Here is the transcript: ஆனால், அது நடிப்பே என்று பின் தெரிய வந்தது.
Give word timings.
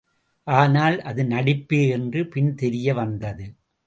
ஆனால், 0.47 1.01
அது 1.01 1.23
நடிப்பே 1.23 1.89
என்று 1.89 2.27
பின் 2.27 2.55
தெரிய 2.55 2.93
வந்தது. 2.93 3.45